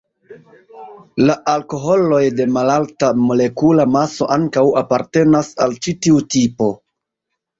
La 1.29 1.33
alkoholoj 1.51 2.21
de 2.39 2.47
malalta 2.55 3.11
molekula 3.25 3.85
maso 3.97 4.29
ankaŭ 4.37 4.63
apartenas 4.83 5.51
al 5.67 5.75
ĉi 5.85 5.93
tiu 6.07 6.25
tipo. 6.37 6.71